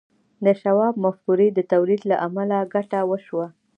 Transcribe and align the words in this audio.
د 0.45 0.47
شواب 0.61 0.93
د 0.97 1.01
مفکورې 1.05 1.47
د 1.53 1.59
تولید 1.71 2.01
له 2.11 2.15
امله 2.27 2.57
ګټه 2.73 2.99
وشوه 3.09 3.47